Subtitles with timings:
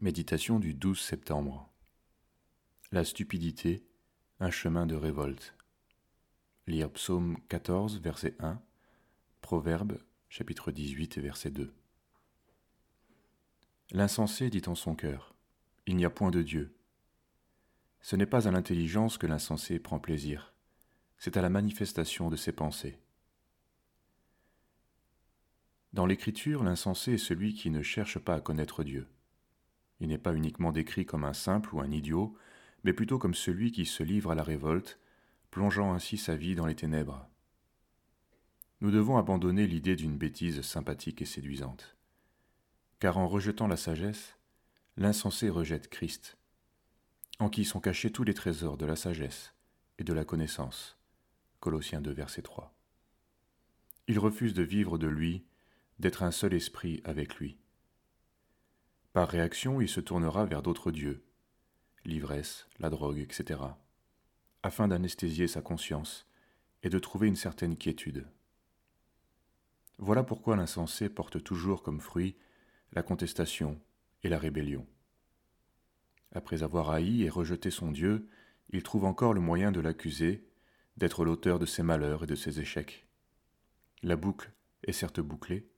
[0.00, 1.70] Méditation du 12 septembre.
[2.90, 3.86] La stupidité,
[4.40, 5.54] un chemin de révolte.
[6.66, 8.60] Lire Psaume 14, verset 1,
[9.40, 11.72] Proverbe, chapitre 18, verset 2.
[13.92, 15.32] L'insensé dit en son cœur
[15.86, 16.76] Il n'y a point de Dieu.
[18.02, 20.52] Ce n'est pas à l'intelligence que l'insensé prend plaisir,
[21.18, 22.98] c'est à la manifestation de ses pensées.
[25.92, 29.08] Dans l'Écriture, l'insensé est celui qui ne cherche pas à connaître Dieu.
[30.04, 32.36] Il n'est pas uniquement décrit comme un simple ou un idiot,
[32.82, 34.98] mais plutôt comme celui qui se livre à la révolte,
[35.50, 37.26] plongeant ainsi sa vie dans les ténèbres.
[38.82, 41.96] Nous devons abandonner l'idée d'une bêtise sympathique et séduisante.
[42.98, 44.36] Car en rejetant la sagesse,
[44.98, 46.36] l'insensé rejette Christ,
[47.38, 49.54] en qui sont cachés tous les trésors de la sagesse
[49.98, 50.98] et de la connaissance.
[51.60, 52.76] Colossiens 2, verset 3.
[54.08, 55.46] Il refuse de vivre de lui,
[55.98, 57.56] d'être un seul esprit avec lui.
[59.14, 61.22] Par réaction, il se tournera vers d'autres dieux,
[62.04, 63.60] l'ivresse, la drogue, etc.,
[64.64, 66.26] afin d'anesthésier sa conscience
[66.82, 68.26] et de trouver une certaine quiétude.
[69.98, 72.34] Voilà pourquoi l'insensé porte toujours comme fruit
[72.92, 73.80] la contestation
[74.24, 74.84] et la rébellion.
[76.32, 78.28] Après avoir haï et rejeté son Dieu,
[78.70, 80.44] il trouve encore le moyen de l'accuser,
[80.96, 83.06] d'être l'auteur de ses malheurs et de ses échecs.
[84.02, 84.50] La boucle
[84.82, 85.68] est certes bouclée,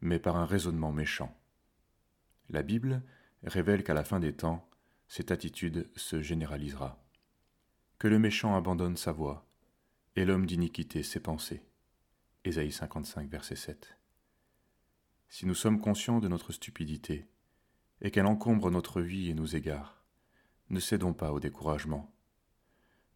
[0.00, 1.38] mais par un raisonnement méchant.
[2.48, 3.02] La Bible
[3.44, 4.68] révèle qu'à la fin des temps,
[5.08, 7.02] cette attitude se généralisera.
[7.98, 9.46] Que le méchant abandonne sa voie,
[10.16, 11.62] et l'homme d'iniquité ses pensées.
[12.44, 13.96] Ésaïe 55, verset 7.
[15.28, 17.28] Si nous sommes conscients de notre stupidité,
[18.00, 20.04] et qu'elle encombre notre vie et nous égare,
[20.70, 22.12] ne cédons pas au découragement.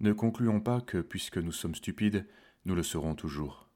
[0.00, 2.26] Ne concluons pas que, puisque nous sommes stupides,
[2.64, 3.68] nous le serons toujours.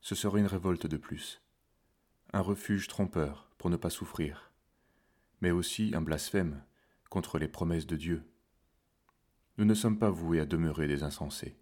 [0.00, 1.42] Ce serait une révolte de plus,
[2.32, 4.47] un refuge trompeur pour ne pas souffrir,
[5.40, 6.62] mais aussi un blasphème
[7.10, 8.22] contre les promesses de Dieu.
[9.56, 11.56] Nous ne sommes pas voués à demeurer des insensés.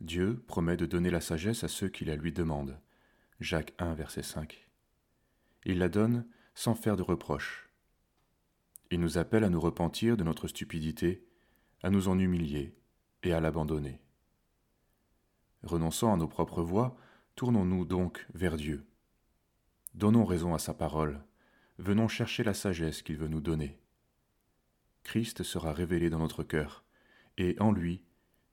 [0.00, 2.78] Dieu promet de donner la sagesse à ceux qui la lui demandent.
[3.40, 4.68] Jacques 1, verset 5.
[5.64, 7.68] Il la donne sans faire de reproches.
[8.90, 11.26] Il nous appelle à nous repentir de notre stupidité,
[11.82, 12.76] à nous en humilier
[13.22, 14.00] et à l'abandonner.
[15.62, 16.96] Renonçant à nos propres voies,
[17.34, 18.86] tournons-nous donc vers Dieu.
[19.94, 21.24] Donnons raison à sa parole
[21.78, 23.78] venons chercher la sagesse qu'il veut nous donner.
[25.02, 26.84] Christ sera révélé dans notre cœur,
[27.36, 28.02] et en lui,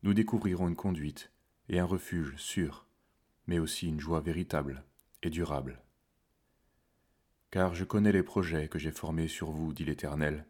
[0.04, 1.32] nous découvrirons une conduite
[1.70, 2.88] et un refuge sûr,
[3.48, 4.84] mais aussi une joie véritable
[5.24, 5.82] et durable.
[7.52, 10.46] Car je connais les projets que j'ai formés sur vous, dit l'Éternel,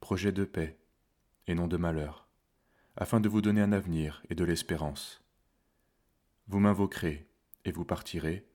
[0.00, 0.78] projets de paix
[1.46, 2.28] et non de malheur,
[2.96, 5.22] afin de vous donner un avenir et de l'espérance.
[6.46, 7.26] Vous m'invoquerez
[7.64, 8.46] et vous partirez,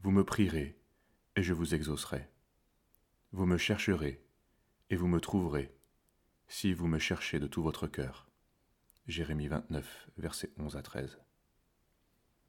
[0.00, 0.78] vous me prierez
[1.36, 2.28] et je vous exaucerai.
[3.32, 4.24] Vous me chercherez,
[4.88, 5.70] et vous me trouverez,
[6.46, 8.30] si vous me cherchez de tout votre cœur.
[9.06, 11.18] Jérémie 29, versets 11 à 13.